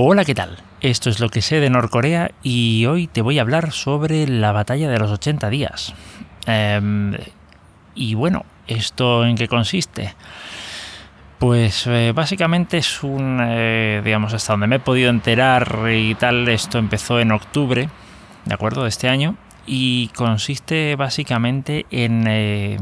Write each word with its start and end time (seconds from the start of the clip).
Hola, 0.00 0.24
¿qué 0.24 0.36
tal? 0.36 0.56
Esto 0.80 1.10
es 1.10 1.18
lo 1.18 1.28
que 1.28 1.42
sé 1.42 1.58
de 1.58 1.70
Norcorea 1.70 2.30
y 2.44 2.86
hoy 2.86 3.08
te 3.08 3.20
voy 3.20 3.40
a 3.40 3.42
hablar 3.42 3.72
sobre 3.72 4.28
la 4.28 4.52
batalla 4.52 4.88
de 4.88 4.96
los 4.96 5.10
80 5.10 5.50
días. 5.50 5.92
Em, 6.46 7.16
y 7.96 8.14
bueno, 8.14 8.44
¿esto 8.68 9.26
en 9.26 9.34
qué 9.34 9.48
consiste? 9.48 10.14
Pues 11.40 11.88
eh, 11.88 12.12
básicamente 12.14 12.78
es 12.78 13.02
un, 13.02 13.40
eh, 13.42 14.00
digamos, 14.04 14.34
hasta 14.34 14.52
donde 14.52 14.68
me 14.68 14.76
he 14.76 14.78
podido 14.78 15.10
enterar 15.10 15.80
y 15.92 16.14
tal, 16.14 16.48
esto 16.48 16.78
empezó 16.78 17.18
en 17.18 17.32
octubre, 17.32 17.88
¿de 18.44 18.54
acuerdo? 18.54 18.84
De 18.84 18.90
este 18.90 19.08
año 19.08 19.34
y 19.66 20.12
consiste 20.14 20.94
básicamente 20.94 21.86
en, 21.90 22.24
eh, 22.28 22.78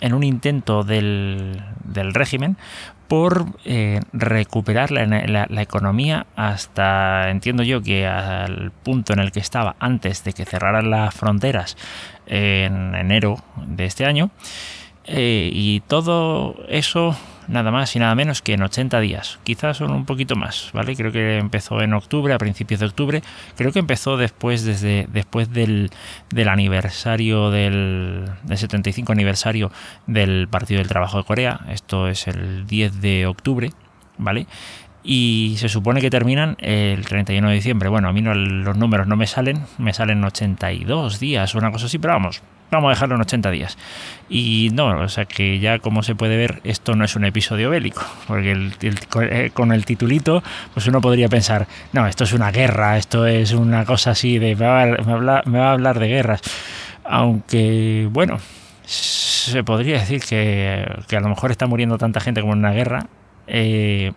en 0.00 0.14
un 0.14 0.22
intento 0.22 0.82
del, 0.82 1.62
del 1.84 2.14
régimen 2.14 2.56
por 3.08 3.46
eh, 3.64 4.00
recuperar 4.12 4.90
la, 4.90 5.62
economía 5.62 6.26
hasta, 6.36 7.30
entiendo 7.30 7.62
yo, 7.62 7.82
que 7.82 8.06
al 8.06 8.70
punto 8.70 9.14
en 9.14 9.18
el 9.18 9.32
que 9.32 9.40
estaba 9.40 9.76
antes 9.80 10.24
de 10.24 10.34
que 10.34 10.44
cerraran 10.44 10.90
las 10.90 11.14
fronteras 11.14 11.76
en 12.26 12.94
enero 12.94 13.42
de 13.56 13.86
este 13.86 14.04
año. 14.04 14.30
Eh, 15.06 15.50
y 15.52 15.80
todo 15.80 16.54
eso 16.68 17.16
nada 17.48 17.70
más 17.70 17.94
y 17.96 17.98
nada 17.98 18.14
menos 18.14 18.42
que 18.42 18.52
en 18.52 18.62
80 18.62 19.00
días. 19.00 19.38
Quizás 19.44 19.78
son 19.78 19.90
un 19.90 20.04
poquito 20.04 20.36
más, 20.36 20.70
¿vale? 20.72 20.94
Creo 20.94 21.10
que 21.10 21.38
empezó 21.38 21.80
en 21.80 21.94
octubre, 21.94 22.32
a 22.34 22.38
principios 22.38 22.80
de 22.80 22.86
octubre. 22.86 23.22
Creo 23.56 23.72
que 23.72 23.78
empezó 23.78 24.16
después, 24.16 24.64
desde, 24.64 25.08
después 25.12 25.52
del, 25.52 25.90
aniversario 26.46 27.50
del, 27.50 28.28
75 28.54 29.12
aniversario 29.12 29.72
del 30.06 30.48
Partido 30.48 30.78
del 30.78 30.88
Trabajo 30.88 31.18
de 31.18 31.24
Corea. 31.24 31.60
Esto 31.70 32.08
es 32.08 32.28
el 32.28 32.66
10 32.66 33.00
de 33.00 33.26
octubre, 33.26 33.72
¿vale? 34.18 34.46
Y 35.02 35.54
se 35.58 35.68
supone 35.68 36.00
que 36.00 36.10
terminan 36.10 36.56
el 36.60 37.04
31 37.04 37.48
de 37.48 37.54
diciembre. 37.54 37.88
Bueno, 37.88 38.08
a 38.08 38.12
mí 38.12 38.20
no, 38.20 38.34
los 38.34 38.76
números 38.76 39.06
no 39.06 39.16
me 39.16 39.26
salen, 39.26 39.64
me 39.78 39.92
salen 39.92 40.22
82 40.24 41.20
días 41.20 41.54
o 41.54 41.58
una 41.58 41.70
cosa 41.70 41.86
así, 41.86 41.98
pero 41.98 42.14
vamos, 42.14 42.42
vamos 42.70 42.88
a 42.88 42.90
dejarlo 42.90 43.14
en 43.14 43.22
80 43.22 43.50
días. 43.50 43.78
Y 44.28 44.70
no, 44.74 45.00
o 45.00 45.08
sea 45.08 45.24
que 45.24 45.60
ya 45.60 45.78
como 45.78 46.02
se 46.02 46.14
puede 46.14 46.36
ver, 46.36 46.60
esto 46.64 46.94
no 46.96 47.04
es 47.04 47.16
un 47.16 47.24
episodio 47.24 47.70
bélico, 47.70 48.02
porque 48.26 48.70
eh, 49.22 49.50
con 49.54 49.72
el 49.72 49.84
titulito, 49.84 50.42
pues 50.74 50.86
uno 50.86 51.00
podría 51.00 51.28
pensar, 51.28 51.66
no, 51.92 52.06
esto 52.06 52.24
es 52.24 52.32
una 52.32 52.50
guerra, 52.50 52.98
esto 52.98 53.26
es 53.26 53.52
una 53.52 53.84
cosa 53.84 54.10
así 54.10 54.38
de, 54.38 54.56
me 54.56 54.66
va 54.66 54.82
a, 54.82 55.72
hablar, 55.72 55.98
de 55.98 56.08
guerras. 56.08 56.42
Aunque, 57.04 58.08
bueno, 58.10 58.38
se 58.84 59.64
podría 59.64 60.00
decir 60.00 60.20
que, 60.20 60.86
a 61.16 61.20
lo 61.20 61.28
mejor 61.28 61.50
está 61.50 61.66
muriendo 61.66 61.96
tanta 61.98 62.20
gente 62.20 62.40
como 62.40 62.52
en 62.52 62.58
una 62.58 62.72
guerra. 62.72 63.06
Eh, 63.46 64.12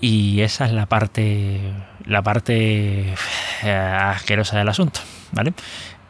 y 0.00 0.40
esa 0.40 0.66
es 0.66 0.72
la 0.72 0.86
parte, 0.86 1.60
la 2.04 2.22
parte 2.22 3.14
eh, 3.62 3.70
asquerosa 3.70 4.58
del 4.58 4.68
asunto, 4.68 5.00
¿vale? 5.32 5.52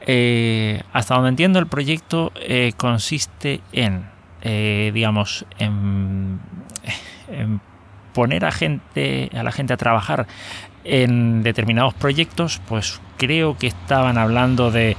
Eh, 0.01 0.83
hasta 0.93 1.15
donde 1.15 1.31
entiendo 1.31 1.59
el 1.59 1.67
proyecto 1.67 2.33
eh, 2.37 2.73
consiste 2.77 3.61
en, 3.73 4.07
digamos, 4.43 5.45
en, 5.59 6.41
poner 8.13 8.45
a 8.45 8.53
gente, 8.53 9.31
a 9.35 9.43
la 9.43 9.53
gente 9.53 9.75
a 9.75 9.77
trabajar 9.77 10.27
en 10.89 11.43
determinados 11.43 11.95
proyectos, 11.95 12.61
pues 12.67 13.01
creo 13.17 13.57
que 13.59 13.67
estaban 13.67 14.17
hablando 14.17 14.71
de, 14.71 14.97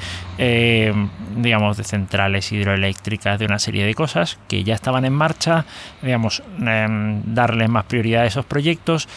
digamos, 1.38 1.78
de 1.78 1.84
centrales 1.84 2.52
hidroeléctricas, 2.52 3.40
de 3.40 3.46
una 3.46 3.60
serie 3.60 3.86
de 3.86 3.96
cosas 3.96 4.38
que 4.48 4.64
ya 4.64 4.76
estaban 4.76 5.06
en 5.06 5.14
marcha, 5.14 5.66
digamos, 6.02 6.44
em, 6.60 7.22
darle 7.26 7.68
más 7.68 7.86
prioridad 7.86 8.24
a 8.24 8.26
esos 8.26 8.46
proyectos, 8.46 9.08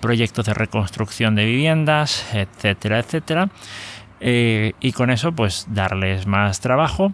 proyectos 0.00 0.46
de 0.46 0.54
reconstrucción 0.54 1.36
de 1.36 1.44
viviendas, 1.44 2.26
etcétera, 2.34 2.98
etcétera. 2.98 3.48
Eh, 4.20 4.74
y 4.80 4.92
con 4.92 5.10
eso 5.10 5.32
pues 5.32 5.66
darles 5.70 6.26
más 6.26 6.60
trabajo 6.60 7.10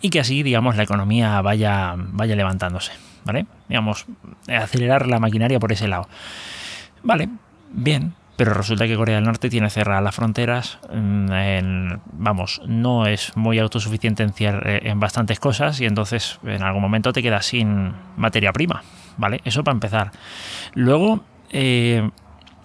y 0.00 0.10
que 0.10 0.18
así 0.18 0.42
digamos 0.42 0.76
la 0.76 0.82
economía 0.82 1.40
vaya, 1.40 1.94
vaya 1.96 2.34
levantándose, 2.34 2.92
¿vale? 3.24 3.46
Digamos, 3.68 4.06
acelerar 4.48 5.06
la 5.06 5.20
maquinaria 5.20 5.60
por 5.60 5.70
ese 5.70 5.86
lado. 5.86 6.08
Vale, 7.04 7.28
bien, 7.70 8.14
pero 8.36 8.54
resulta 8.54 8.86
que 8.86 8.96
Corea 8.96 9.16
del 9.16 9.24
Norte 9.24 9.50
tiene 9.50 9.68
cerradas 9.70 10.02
las 10.02 10.14
fronteras, 10.14 10.78
mm, 10.92 11.28
vamos, 12.12 12.60
no 12.66 13.06
es 13.06 13.36
muy 13.36 13.58
autosuficiente 13.58 14.22
en, 14.22 14.32
eh, 14.38 14.80
en, 14.84 15.00
bastantes 15.00 15.40
cosas 15.40 15.80
y 15.80 15.86
entonces 15.86 16.38
en 16.44 16.62
algún 16.62 16.82
momento 16.82 17.12
te 17.12 17.22
quedas 17.22 17.46
sin 17.46 17.92
materia 18.16 18.52
prima, 18.52 18.82
¿vale? 19.16 19.40
Eso 19.44 19.64
para 19.64 19.74
empezar. 19.74 20.12
Luego, 20.74 21.24
eh, 21.50 22.08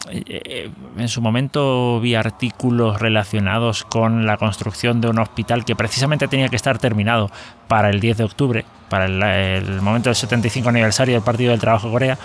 eh, 0.10 0.70
en 0.98 1.08
su 1.08 1.22
momento 1.22 2.02
vi 2.02 2.16
artículos 2.16 3.00
relacionados 3.00 3.86
con 3.86 4.26
la 4.26 4.36
construcción 4.36 5.00
de 5.00 5.08
un 5.08 5.20
hospital 5.20 5.64
que 5.64 5.78
precisamente 5.78 6.28
tenía 6.28 6.50
que 6.50 6.58
estar 6.58 6.78
terminado 6.78 7.32
para 7.70 7.90
el 7.90 8.02
10 8.02 8.18
de 8.18 8.24
octubre, 8.26 8.66
para 8.90 9.06
el, 9.06 9.82
momento 9.82 10.10
del 10.10 10.16
75 10.16 10.68
aniversario 10.68 11.16
del 11.16 11.24
Partido 11.24 11.52
del 11.52 11.62
Trabajo 11.62 11.88
de 11.88 11.94
Corea. 11.94 12.18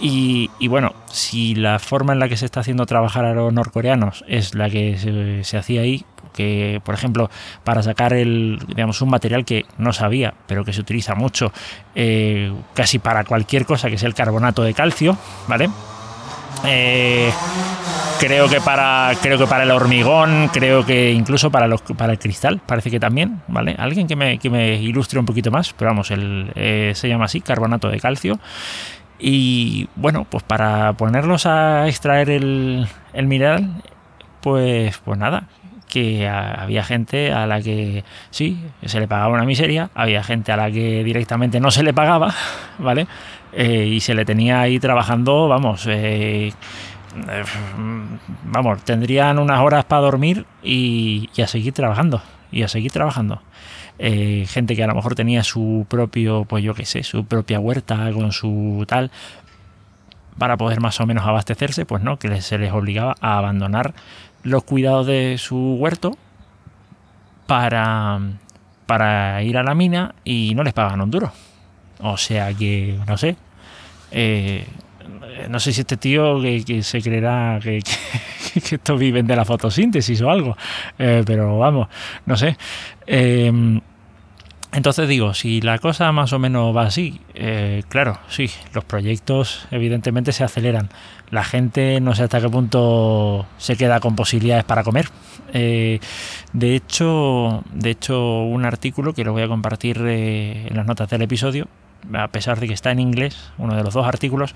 Y, 0.00 0.48
bueno, 0.68 0.94
si 1.10 1.54
la 1.54 1.78
forma 1.78 2.12
en 2.12 2.18
la 2.18 2.28
que 2.28 2.36
se 2.36 2.44
está 2.44 2.60
haciendo 2.60 2.86
trabajar 2.86 3.24
a 3.24 3.34
los 3.34 3.52
norcoreanos 3.52 4.24
es 4.28 4.54
la 4.54 4.68
que 4.70 5.42
se, 5.42 5.56
hacía 5.56 5.82
ahí, 5.82 6.04
que 6.34 6.80
por 6.84 6.94
ejemplo 6.94 7.30
para 7.64 7.82
sacar 7.82 8.12
el 8.12 8.58
digamos 8.68 9.00
un 9.00 9.10
material 9.10 9.44
que 9.44 9.64
no 9.78 9.92
sabía 9.92 10.34
pero 10.46 10.64
que 10.64 10.72
se 10.72 10.80
utiliza 10.80 11.14
mucho 11.14 11.52
eh, 11.94 12.52
casi 12.74 12.98
para 12.98 13.24
cualquier 13.24 13.64
cosa 13.64 13.88
que 13.88 13.96
es 13.96 14.02
el 14.02 14.14
carbonato 14.14 14.62
de 14.62 14.74
calcio 14.74 15.16
vale 15.48 15.70
eh, 16.64 17.30
creo 18.18 18.48
que 18.48 18.60
para 18.60 19.12
creo 19.20 19.38
que 19.38 19.46
para 19.46 19.62
el 19.62 19.70
hormigón, 19.70 20.48
creo 20.52 20.84
que 20.84 21.12
incluso 21.12 21.50
para 21.50 21.68
los 21.68 21.82
para 21.82 22.12
el 22.12 22.18
cristal, 22.18 22.60
parece 22.64 22.90
que 22.90 22.98
también, 22.98 23.42
¿vale? 23.48 23.76
Alguien 23.78 24.06
que 24.06 24.16
me, 24.16 24.74
ilustre 24.76 25.18
un 25.18 25.26
poquito 25.26 25.50
más, 25.50 25.72
pero 25.72 25.90
vamos, 25.90 26.10
el, 26.10 26.50
eh, 26.54 26.92
se 26.94 27.08
llama 27.08 27.26
así, 27.26 27.40
carbonato 27.40 27.88
de 27.88 28.00
calcio. 28.00 28.38
Y 29.18 29.88
bueno, 29.96 30.26
pues 30.28 30.44
para 30.44 30.92
ponerlos 30.92 31.46
a 31.46 31.88
extraer 31.88 32.30
el, 32.30 32.86
el 33.12 33.26
mineral, 33.26 33.82
pues, 34.40 34.98
pues 35.04 35.18
nada, 35.18 35.48
que 35.88 36.28
había 36.28 36.84
gente 36.84 37.32
a 37.32 37.46
la 37.46 37.60
que 37.60 38.04
sí, 38.30 38.62
se 38.84 39.00
le 39.00 39.08
pagaba 39.08 39.34
una 39.34 39.44
miseria, 39.44 39.90
había 39.94 40.22
gente 40.22 40.52
a 40.52 40.56
la 40.56 40.70
que 40.70 41.02
directamente 41.02 41.60
no 41.60 41.70
se 41.70 41.82
le 41.82 41.92
pagaba, 41.92 42.34
¿vale? 42.78 43.06
Eh, 43.52 43.86
y 43.86 44.00
se 44.00 44.14
le 44.14 44.24
tenía 44.24 44.60
ahí 44.60 44.78
trabajando, 44.78 45.48
vamos, 45.48 45.86
eh, 45.86 46.48
eh, 46.48 47.44
vamos, 48.44 48.82
tendrían 48.84 49.38
unas 49.38 49.60
horas 49.60 49.84
para 49.86 50.02
dormir 50.02 50.44
y, 50.62 51.30
a 51.42 51.46
seguir 51.46 51.72
trabajando, 51.72 52.22
y 52.52 52.62
a 52.62 52.68
seguir 52.68 52.92
trabajando. 52.92 53.40
Gente 53.98 54.76
que 54.76 54.84
a 54.84 54.86
lo 54.86 54.94
mejor 54.94 55.14
tenía 55.14 55.42
su 55.42 55.86
propio, 55.88 56.44
pues 56.44 56.62
yo 56.62 56.74
qué 56.74 56.84
sé, 56.84 57.02
su 57.02 57.24
propia 57.24 57.58
huerta 57.58 58.10
con 58.12 58.32
su 58.32 58.84
tal, 58.86 59.10
para 60.38 60.56
poder 60.56 60.80
más 60.80 61.00
o 61.00 61.06
menos 61.06 61.26
abastecerse, 61.26 61.84
pues 61.84 62.02
no, 62.02 62.18
que 62.18 62.40
se 62.40 62.58
les 62.58 62.72
obligaba 62.72 63.16
a 63.20 63.38
abandonar 63.38 63.92
los 64.44 64.64
cuidados 64.64 65.06
de 65.06 65.36
su 65.38 65.74
huerto 65.74 66.16
para, 67.46 68.20
para 68.86 69.42
ir 69.42 69.58
a 69.58 69.62
la 69.62 69.74
mina 69.74 70.14
y 70.24 70.54
no 70.54 70.62
les 70.62 70.72
pagan 70.72 71.00
un 71.00 71.10
duro. 71.10 71.32
O 72.00 72.16
sea 72.16 72.54
que, 72.54 72.98
no 73.06 73.16
sé. 73.16 73.36
Eh, 74.10 74.64
no 75.48 75.60
sé 75.60 75.72
si 75.72 75.80
este 75.80 75.96
tío 75.96 76.40
que, 76.40 76.82
se 76.82 77.02
creerá 77.02 77.58
que, 77.62 77.82
que, 78.68 78.76
estos 78.76 78.98
viven 78.98 79.26
de 79.26 79.36
la 79.36 79.44
fotosíntesis 79.44 80.20
o 80.22 80.30
algo. 80.30 80.56
Eh, 80.98 81.24
pero 81.26 81.58
vamos, 81.58 81.88
no 82.26 82.36
sé. 82.36 82.56
Eh, 83.06 83.80
entonces 84.78 85.06
digo, 85.08 85.34
si 85.34 85.60
la 85.60 85.78
cosa 85.78 86.10
más 86.12 86.32
o 86.32 86.38
menos 86.38 86.74
va 86.74 86.84
así, 86.84 87.20
claro, 87.88 88.18
sí, 88.28 88.50
los 88.72 88.84
proyectos 88.84 89.68
evidentemente 89.70 90.32
se 90.32 90.44
aceleran. 90.44 90.88
La 91.30 91.44
gente 91.44 92.00
no 92.00 92.14
sé 92.14 92.22
hasta 92.22 92.40
qué 92.40 92.48
punto 92.48 93.46
se 93.58 93.76
queda 93.76 94.00
con 94.00 94.16
posibilidades 94.16 94.64
para 94.64 94.82
comer. 94.82 95.10
de 95.52 96.00
hecho, 96.52 97.62
de 97.72 97.90
hecho, 97.90 98.42
un 98.42 98.64
artículo 98.64 99.12
que 99.12 99.24
lo 99.24 99.32
voy 99.32 99.42
a 99.42 99.48
compartir 99.48 99.98
en 99.98 100.74
las 100.74 100.86
notas 100.86 101.10
del 101.10 101.22
episodio 101.22 101.68
a 102.14 102.28
pesar 102.28 102.60
de 102.60 102.68
que 102.68 102.74
está 102.74 102.90
en 102.90 103.00
inglés, 103.00 103.50
uno 103.58 103.76
de 103.76 103.82
los 103.82 103.94
dos 103.94 104.06
artículos, 104.06 104.54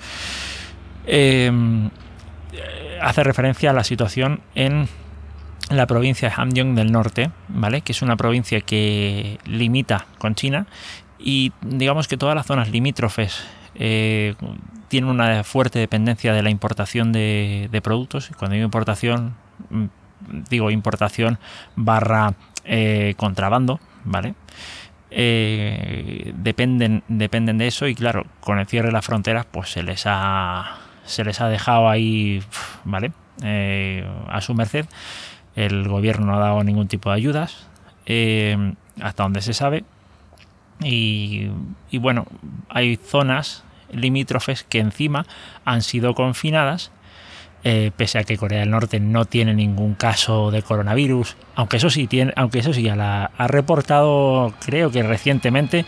hace 3.01 3.25
referencia 3.25 3.71
a 3.71 3.73
la 3.73 3.85
situación 3.85 4.41
en 4.55 4.89
la 5.75 5.87
provincia 5.87 6.29
de 6.29 6.35
Hamgyong 6.35 6.75
del 6.75 6.93
norte, 6.93 7.31
¿vale? 7.49 7.81
Que 7.83 7.93
es 7.93 8.03
una 8.03 8.17
provincia 8.17 8.61
que 8.61 9.39
limita 9.45 10.07
con 10.19 10.35
China 10.35 10.67
y 11.19 11.53
digamos 11.63 12.09
que 12.09 12.17
todas 12.17 12.35
las 12.35 12.47
zonas 12.47 12.71
limítrofes 12.71 13.45
eh, 13.75 14.35
tienen 14.89 15.09
una 15.09 15.45
fuerte 15.45 15.79
dependencia 15.79 16.33
de 16.33 16.43
la 16.43 16.51
importación 16.51 17.13
de, 17.13 17.81
productos. 17.83 18.31
Cuando 18.37 18.55
digo 18.55 18.65
importación, 18.65 19.35
mm, 19.71 19.85
digo 20.51 20.71
importación 20.71 21.39
barra 21.77 22.35
eh, 22.65 23.15
contrabando, 23.17 23.81
¿vale? 24.05 24.35
Eh, 25.11 26.33
dependen, 26.37 27.03
dependen 27.09 27.59
de 27.59 27.67
eso 27.67 27.87
y 27.87 27.95
claro, 27.95 28.27
con 28.41 28.59
el 28.59 28.67
cierre 28.67 28.89
de 28.89 28.93
las 28.93 29.05
fronteras 29.05 29.45
pues 29.45 29.71
se 29.71 29.83
les 29.83 30.05
ha 30.07 30.79
se 31.05 31.25
les 31.25 31.41
ha 31.41 31.49
dejado 31.49 31.89
ahí, 31.89 32.43
¿vale? 32.85 33.13
A 34.29 34.41
su 34.41 34.55
merced. 34.55 34.87
El 35.57 35.89
gobierno 35.89 36.27
no 36.27 36.37
ha 36.37 36.41
dado 36.41 36.65
ningún 36.65 36.89
tipo 36.89 37.11
de 37.11 37.17
ayudas, 37.17 37.67
eh, 38.07 38.75
hasta 39.01 39.23
donde 39.23 39.43
se 39.43 39.55
sabe. 39.55 39.85
Y, 40.85 41.49
bueno, 41.93 42.27
hay 42.69 42.97
zonas 42.97 43.65
limítrofes 43.93 44.65
que 44.65 44.79
encima 44.79 45.27
han 45.65 45.83
sido 45.83 46.15
confinadas, 46.15 46.91
eh, 47.65 47.93
pese 47.97 48.19
a 48.19 48.25
que 48.25 48.37
Corea 48.37 48.61
del 48.61 48.71
Norte 48.71 48.99
no 48.99 49.25
tiene 49.25 49.55
ningún 49.55 49.95
caso 49.95 50.51
de 50.51 50.63
coronavirus, 50.63 51.37
aunque 51.55 51.77
eso 51.77 51.91
sí 51.91 52.09
tiene, 52.09 52.33
aunque 52.35 52.59
eso 52.59 52.73
sí 52.73 52.83
ya 52.83 52.97
la 52.97 53.31
ha 53.37 53.47
reportado, 53.47 54.53
creo 54.65 54.91
que 54.91 55.05
recientemente 55.05 55.85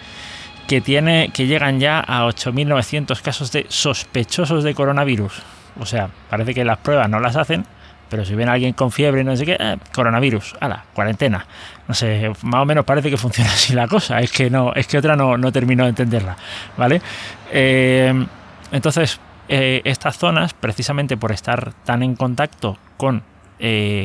que 0.68 0.80
tiene 0.80 1.30
que 1.32 1.46
llegan 1.46 1.80
ya 1.80 2.00
a 2.00 2.24
8.900 2.26 3.20
casos 3.20 3.52
de 3.52 3.66
sospechosos 3.68 4.64
de 4.64 4.74
coronavirus. 4.74 5.42
O 5.80 5.86
sea, 5.86 6.10
parece 6.30 6.54
que 6.54 6.64
las 6.64 6.78
pruebas 6.78 7.08
no 7.08 7.18
las 7.18 7.36
hacen, 7.36 7.66
pero 8.14 8.24
si 8.24 8.36
ven 8.36 8.48
a 8.48 8.52
alguien 8.52 8.74
con 8.74 8.92
fiebre, 8.92 9.24
no 9.24 9.36
sé 9.36 9.44
qué, 9.44 9.56
eh, 9.58 9.76
coronavirus, 9.92 10.54
la 10.60 10.84
cuarentena. 10.94 11.44
No 11.88 11.94
sé, 11.94 12.30
más 12.42 12.62
o 12.62 12.64
menos 12.64 12.84
parece 12.84 13.10
que 13.10 13.16
funciona 13.16 13.50
así 13.52 13.74
la 13.74 13.88
cosa. 13.88 14.20
Es 14.20 14.30
que 14.30 14.50
no, 14.50 14.72
es 14.72 14.86
que 14.86 14.98
otra 14.98 15.16
no, 15.16 15.36
no 15.36 15.50
termino 15.50 15.82
de 15.82 15.88
entenderla, 15.88 16.36
¿vale? 16.76 17.02
Eh, 17.50 18.24
entonces, 18.70 19.18
eh, 19.48 19.82
estas 19.82 20.16
zonas, 20.16 20.54
precisamente 20.54 21.16
por 21.16 21.32
estar 21.32 21.72
tan 21.84 22.04
en 22.04 22.14
contacto 22.14 22.78
con, 22.96 23.24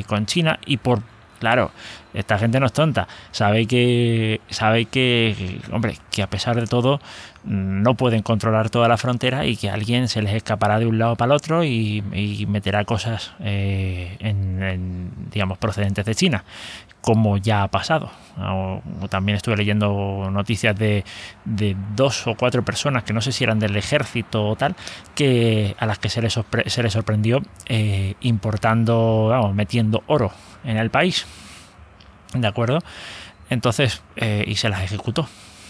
con 0.07 0.25
China 0.25 0.57
y 0.65 0.77
por 0.77 1.03
Claro, 1.39 1.71
esta 2.13 2.37
gente 2.37 2.59
no 2.59 2.65
es 2.65 2.73
tonta. 2.73 3.07
Sabe 3.31 3.65
que, 3.65 4.41
sabe 4.49 4.85
que, 4.85 5.59
hombre, 5.71 5.97
que 6.11 6.23
a 6.23 6.27
pesar 6.27 6.55
de 6.55 6.67
todo 6.67 6.99
no 7.43 7.95
pueden 7.95 8.21
controlar 8.21 8.69
toda 8.69 8.87
la 8.87 8.97
frontera 8.97 9.45
y 9.45 9.55
que 9.55 9.69
alguien 9.69 10.07
se 10.07 10.21
les 10.21 10.33
escapará 10.33 10.79
de 10.79 10.85
un 10.85 10.99
lado 10.99 11.15
para 11.15 11.33
el 11.33 11.37
otro 11.37 11.63
y, 11.63 12.03
meterá 12.47 12.83
cosas 12.83 13.33
eh, 13.39 14.17
digamos, 15.31 15.57
procedentes 15.57 16.05
de 16.05 16.15
China, 16.15 16.43
como 17.01 17.37
ya 17.37 17.63
ha 17.63 17.67
pasado. 17.69 18.11
también 19.09 19.37
estuve 19.37 19.55
leyendo 19.55 20.29
noticias 20.31 20.75
de, 20.75 21.03
dos 21.95 22.27
o 22.27 22.35
cuatro 22.35 22.63
personas 22.63 23.03
que 23.03 23.13
no 23.13 23.21
sé 23.21 23.31
si 23.31 23.43
eran 23.43 23.59
del 23.59 23.75
ejército 23.77 24.47
o 24.47 24.55
tal, 24.55 24.75
que 25.15 25.75
a 25.79 25.85
las 25.85 25.99
que 25.99 26.09
se 26.09 26.21
les, 26.21 26.37
se 26.65 26.83
les 26.83 26.93
sorprendió 26.93 27.41
eh, 27.67 28.15
importando, 28.21 29.27
vamos, 29.29 29.55
metiendo 29.55 30.03
oro 30.07 30.31
en 30.63 30.77
el 30.77 30.89
país. 30.89 31.25
¿De 32.33 32.47
acuerdo? 32.47 32.79
Entonces, 33.49 34.01
eh, 34.15 34.43
y 34.47 34.55
se 34.55 34.69
las 34.69 34.81
ejecutó. 34.81 35.27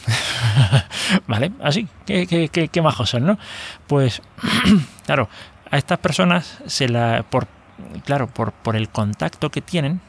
¿Vale? 1.27 1.51
Así, 1.61 1.87
qué, 2.05 2.27
qué, 2.27 2.49
qué, 2.49 2.67
qué 2.67 2.81
majos 2.81 3.09
son, 3.09 3.25
¿no? 3.25 3.37
Pues, 3.87 4.21
claro, 5.05 5.29
a 5.71 5.77
estas 5.77 5.99
personas 5.99 6.59
se 6.65 6.89
la. 6.89 7.23
por 7.29 7.47
claro, 8.05 8.27
por, 8.27 8.51
por 8.51 8.75
el 8.75 8.89
contacto 8.89 9.49
que 9.49 9.61
tienen, 9.61 10.01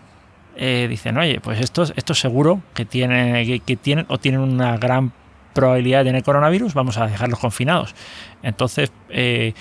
eh, 0.57 0.87
dicen, 0.89 1.17
oye, 1.17 1.41
pues 1.41 1.61
estos, 1.61 1.93
estos 1.97 2.19
seguro 2.19 2.63
que 2.75 2.85
tienen, 2.85 3.61
que, 3.61 3.77
tienen 3.77 4.07
o 4.09 4.19
tienen 4.19 4.41
una 4.41 4.77
gran 4.77 5.13
probabilidad 5.53 6.01
de 6.01 6.07
tener 6.07 6.23
coronavirus, 6.23 6.75
vamos 6.75 6.99
a 6.99 7.07
dejarlos 7.07 7.39
confinados. 7.39 7.95
Entonces, 8.43 8.93
eh, 9.09 9.55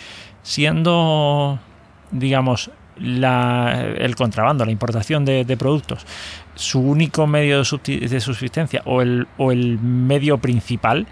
siendo, 0.44 1.59
digamos, 2.12 2.71
el 3.00 4.16
contrabando, 4.16 4.66
la 4.66 4.72
importación 4.72 5.25
de, 5.25 5.57
productos, 5.57 6.06
su 6.56 6.80
único 6.80 7.28
medio 7.28 7.60
de, 7.60 8.19
subsistencia 8.19 8.81
o 8.86 9.01
el, 9.01 9.28
o 9.38 9.51
el, 9.51 9.80
medio 9.80 10.38
principal, 10.38 11.07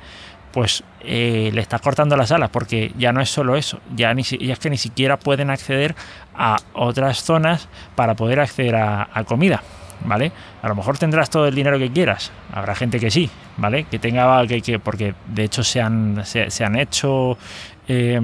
pues 0.51 0.83
eh, 1.01 1.51
le 1.53 1.61
está 1.61 1.79
cortando 1.79 2.17
las 2.17 2.31
alas, 2.31 2.49
porque 2.49 2.91
ya 2.97 3.11
no 3.11 3.21
es 3.21 3.29
solo 3.29 3.55
eso, 3.55 3.79
ya, 3.95 4.13
ni, 4.13 4.23
ya 4.23 4.53
es 4.53 4.59
que 4.59 4.69
ni 4.69 4.77
siquiera 4.77 5.17
pueden 5.17 5.49
acceder 5.49 5.95
a 6.35 6.57
otras 6.73 7.23
zonas 7.23 7.69
para 7.95 8.15
poder 8.15 8.39
acceder 8.39 8.75
a, 8.75 9.23
comida. 9.25 9.61
¿Vale? 10.05 10.31
A 10.61 10.67
lo 10.67 10.75
mejor 10.75 10.99
tendrás 10.99 11.31
todo 11.31 11.47
el 11.47 11.55
dinero 11.55 11.79
que 11.79 11.91
quieras. 11.91 12.31
Habrá 12.53 12.75
gente 12.75 12.99
que 12.99 13.09
sí, 13.09 13.31
¿vale? 13.57 13.85
Que 13.85 13.97
tenga 13.97 14.45
que 14.45 14.77
porque 14.77 15.15
de 15.25 15.43
hecho 15.43 15.63
se 15.63 15.81
han, 15.81 16.23
se, 16.23 16.63
han 16.63 16.75
hecho 16.77 17.35
eh, 17.87 18.21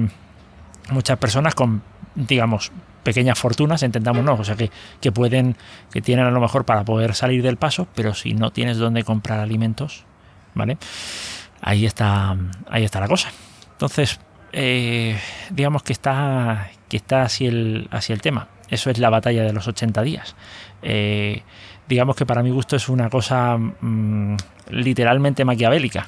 muchas 0.90 1.18
personas 1.18 1.56
con, 1.56 1.82
digamos, 2.14 2.70
pequeñas 3.04 3.38
fortunas, 3.38 3.82
entendamos, 3.84 4.24
no, 4.24 4.34
o 4.34 4.44
sea, 4.44 4.56
que, 4.56 4.70
que 5.00 5.12
pueden, 5.12 5.56
que 5.92 6.00
tienen 6.02 6.26
a 6.26 6.30
lo 6.30 6.40
mejor 6.40 6.64
para 6.64 6.84
poder 6.84 7.14
salir 7.14 7.42
del 7.42 7.56
paso, 7.56 7.86
pero 7.94 8.14
si 8.14 8.34
no 8.34 8.50
tienes 8.50 8.78
dónde 8.78 9.04
comprar 9.04 9.38
alimentos, 9.38 10.04
¿vale? 10.54 10.78
Ahí 11.60 11.86
está, 11.86 12.36
ahí 12.68 12.84
está 12.84 13.00
la 13.00 13.08
cosa. 13.08 13.30
Entonces, 13.72 14.18
eh, 14.52 15.18
digamos 15.50 15.82
que 15.82 15.92
está, 15.92 16.70
que 16.88 16.96
está 16.96 17.22
así 17.22 17.46
el, 17.46 17.88
así 17.90 18.12
el 18.12 18.20
tema. 18.20 18.48
Eso 18.70 18.90
es 18.90 18.98
la 18.98 19.10
batalla 19.10 19.42
de 19.42 19.52
los 19.52 19.68
80 19.68 20.02
días. 20.02 20.34
Eh, 20.82 21.42
digamos 21.88 22.16
que 22.16 22.26
para 22.26 22.42
mi 22.42 22.50
gusto 22.50 22.76
es 22.76 22.88
una 22.88 23.10
cosa 23.10 23.56
mm, 23.56 24.36
literalmente 24.70 25.44
maquiavélica. 25.44 26.06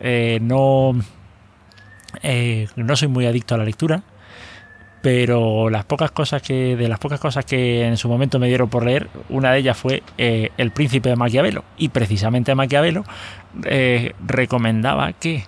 Eh, 0.00 0.38
no, 0.40 0.94
no 2.76 2.96
soy 2.96 3.08
muy 3.08 3.26
adicto 3.26 3.54
a 3.54 3.58
la 3.58 3.64
lectura, 3.64 4.02
pero 5.02 5.70
las 5.70 5.84
pocas 5.84 6.10
cosas 6.10 6.42
que 6.42 6.76
de 6.76 6.88
las 6.88 6.98
pocas 6.98 7.20
cosas 7.20 7.44
que 7.44 7.86
en 7.86 7.96
su 7.96 8.08
momento 8.08 8.38
me 8.38 8.48
dieron 8.48 8.68
por 8.68 8.84
leer 8.84 9.08
una 9.28 9.52
de 9.52 9.58
ellas 9.58 9.76
fue 9.76 10.02
eh, 10.16 10.50
el 10.56 10.70
príncipe 10.70 11.08
de 11.08 11.16
Maquiavelo. 11.16 11.64
Y 11.76 11.90
precisamente 11.90 12.54
Maquiavelo 12.54 13.04
eh, 13.64 14.12
recomendaba 14.26 15.12
que 15.12 15.44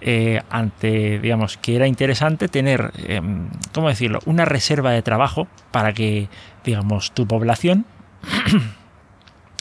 eh, 0.00 0.42
ante 0.50 1.18
digamos 1.18 1.56
que 1.56 1.76
era 1.76 1.86
interesante 1.86 2.48
tener 2.48 2.92
em, 3.06 3.48
cómo 3.72 3.88
decirlo 3.88 4.20
una 4.26 4.44
reserva 4.44 4.90
de 4.90 5.02
trabajo 5.02 5.48
para 5.70 5.92
que 5.92 6.28
digamos 6.62 7.12
tu 7.12 7.26
población 7.26 7.86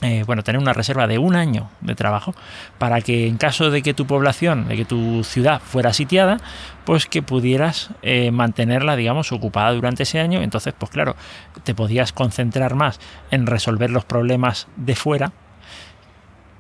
Eh, 0.03 0.23
bueno, 0.25 0.43
tener 0.43 0.59
una 0.59 0.73
reserva 0.73 1.07
de 1.07 1.17
un 1.17 1.33
año 1.33 1.69
de 1.79 1.95
trabajo 1.95 2.35
para 2.77 2.99
que 2.99 3.25
en 3.25 3.37
caso 3.37 3.71
de 3.71 3.81
que 3.81 3.93
tu 3.93 4.05
población, 4.05 4.67
de 4.67 4.75
que 4.75 4.83
tu 4.83 5.23
ciudad 5.23 5.61
fuera 5.61 5.93
sitiada, 5.93 6.41
pues 6.83 7.05
que 7.05 7.21
pudieras 7.21 7.89
eh, 8.01 8.29
mantenerla, 8.31 8.97
digamos, 8.97 9.31
ocupada 9.31 9.71
durante 9.71 10.03
ese 10.03 10.19
año. 10.19 10.41
Entonces, 10.41 10.73
pues 10.77 10.91
claro, 10.91 11.15
te 11.63 11.73
podías 11.73 12.11
concentrar 12.11 12.75
más 12.75 12.99
en 13.31 13.47
resolver 13.47 13.91
los 13.91 14.03
problemas 14.03 14.67
de 14.75 14.93
fuera 14.95 15.31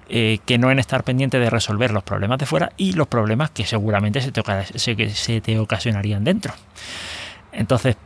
eh, 0.07 0.39
que 0.45 0.57
no 0.57 0.71
en 0.71 0.79
estar 0.79 1.03
pendiente 1.03 1.37
de 1.37 1.49
resolver 1.49 1.91
los 1.91 2.03
problemas 2.03 2.37
de 2.37 2.45
fuera 2.45 2.71
y 2.77 2.93
los 2.93 3.07
problemas 3.07 3.51
que 3.51 3.65
seguramente 3.65 4.21
se 4.21 5.09
se 5.09 5.41
te 5.41 5.59
ocasionarían 5.59 6.23
dentro. 6.23 6.53
Entonces, 7.51 7.97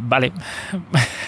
vale 0.00 0.32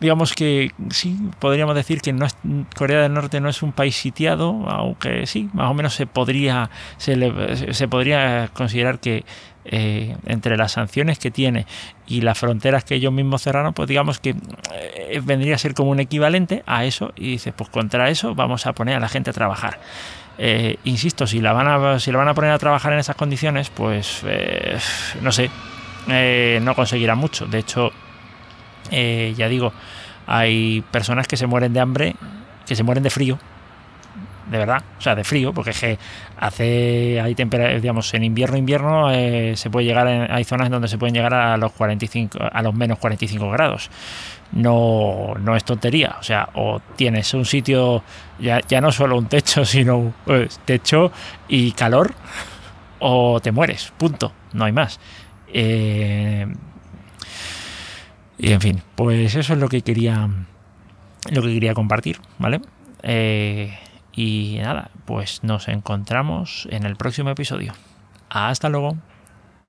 digamos 0.00 0.34
que 0.34 0.72
sí, 0.90 1.16
podríamos 1.38 1.74
decir 1.74 2.00
que 2.00 2.12
no 2.12 2.26
es, 2.26 2.36
Corea 2.76 3.02
del 3.02 3.14
Norte 3.14 3.40
no 3.40 3.48
es 3.48 3.62
un 3.62 3.72
país 3.72 3.96
sitiado, 3.96 4.68
aunque 4.68 5.26
sí, 5.26 5.48
más 5.52 5.70
o 5.70 5.74
menos 5.74 5.94
se 5.94 6.06
podría, 6.06 6.70
se, 6.96 7.72
se 7.72 7.88
podría 7.88 8.50
considerar 8.54 9.00
que 9.00 9.24
eh, 9.70 10.16
entre 10.24 10.56
las 10.56 10.72
sanciones 10.72 11.18
que 11.18 11.30
tiene 11.30 11.66
y 12.06 12.22
las 12.22 12.38
fronteras 12.38 12.84
que 12.84 12.94
ellos 12.94 13.12
mismos 13.12 13.42
cerraron, 13.42 13.74
pues 13.74 13.86
digamos 13.86 14.18
que 14.18 14.34
eh, 14.72 15.20
vendría 15.22 15.56
a 15.56 15.58
ser 15.58 15.74
como 15.74 15.90
un 15.90 16.00
equivalente 16.00 16.62
a 16.64 16.86
eso 16.86 17.12
y 17.16 17.32
dices, 17.32 17.52
pues 17.54 17.68
contra 17.68 18.08
eso 18.08 18.34
vamos 18.34 18.66
a 18.66 18.72
poner 18.72 18.96
a 18.96 19.00
la 19.00 19.10
gente 19.10 19.28
a 19.28 19.34
trabajar. 19.34 19.78
Eh, 20.38 20.76
insisto, 20.84 21.26
si 21.26 21.40
la, 21.40 21.52
van 21.52 21.68
a, 21.68 21.98
si 21.98 22.10
la 22.10 22.16
van 22.16 22.28
a 22.28 22.34
poner 22.34 22.52
a 22.52 22.58
trabajar 22.58 22.94
en 22.94 23.00
esas 23.00 23.16
condiciones, 23.16 23.68
pues 23.68 24.22
no 25.20 25.32
sé, 25.32 25.50
no 26.62 26.74
conseguirá 26.74 27.14
mucho. 27.14 27.44
De 27.44 27.58
hecho, 27.58 27.92
eh, 28.90 29.34
ya 29.36 29.48
digo, 29.48 29.72
hay 30.26 30.82
personas 30.90 31.26
que 31.26 31.36
se 31.36 31.46
mueren 31.46 31.72
de 31.72 31.80
hambre, 31.80 32.16
que 32.66 32.76
se 32.76 32.82
mueren 32.82 33.02
de 33.02 33.10
frío, 33.10 33.38
de 34.50 34.58
verdad, 34.58 34.82
o 34.98 35.00
sea, 35.00 35.14
de 35.14 35.24
frío, 35.24 35.52
porque 35.52 35.70
es 35.70 35.80
que 35.80 35.98
hace, 36.38 37.20
hay 37.20 37.34
temperatura, 37.34 37.80
digamos, 37.80 38.12
en 38.14 38.24
invierno, 38.24 38.56
invierno, 38.56 39.10
eh, 39.12 39.54
se 39.56 39.70
puede 39.70 39.86
llegar, 39.86 40.06
hay 40.06 40.44
zonas 40.44 40.70
donde 40.70 40.88
se 40.88 40.96
pueden 40.98 41.14
llegar 41.14 41.34
a 41.34 41.56
los 41.56 41.72
45, 41.72 42.38
a 42.50 42.62
los 42.62 42.74
menos 42.74 42.98
45 42.98 43.50
grados. 43.50 43.90
No, 44.52 45.34
no 45.40 45.56
es 45.56 45.64
tontería, 45.64 46.16
o 46.18 46.22
sea, 46.22 46.48
o 46.54 46.80
tienes 46.96 47.34
un 47.34 47.44
sitio, 47.44 48.02
ya, 48.38 48.60
ya 48.66 48.80
no 48.80 48.90
solo 48.90 49.18
un 49.18 49.26
techo, 49.26 49.64
sino 49.66 50.14
pues, 50.24 50.58
techo 50.64 51.12
y 51.48 51.72
calor, 51.72 52.14
o 53.00 53.40
te 53.40 53.52
mueres, 53.52 53.92
punto, 53.96 54.32
no 54.54 54.64
hay 54.64 54.72
más. 54.72 54.98
Eh, 55.52 56.46
y 58.38 58.52
en 58.52 58.60
fin, 58.60 58.82
pues 58.94 59.34
eso 59.34 59.52
es 59.52 59.58
lo 59.58 59.68
que 59.68 59.82
quería, 59.82 60.28
lo 61.30 61.42
que 61.42 61.52
quería 61.52 61.74
compartir, 61.74 62.20
¿vale? 62.38 62.60
Eh, 63.02 63.76
y 64.12 64.58
nada, 64.60 64.90
pues 65.04 65.42
nos 65.42 65.68
encontramos 65.68 66.68
en 66.70 66.84
el 66.84 66.96
próximo 66.96 67.30
episodio. 67.30 67.72
Hasta 68.30 68.68
luego. 68.68 68.96